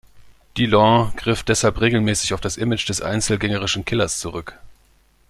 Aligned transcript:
Delon 0.57 1.15
griff 1.15 1.43
deshalb 1.43 1.79
regelmäßig 1.79 2.33
auf 2.33 2.41
das 2.41 2.57
Image 2.57 2.89
des 2.89 3.03
einzelgängerischen 3.03 3.85
Killers 3.85 4.17
zurück. 4.17 4.57